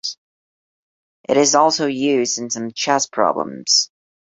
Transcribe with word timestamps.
It 1.29 1.37
is 1.37 1.53
also 1.53 1.85
used 1.85 2.39
in 2.39 2.49
some 2.49 2.71
chess 2.73 3.05
problems. 3.05 3.91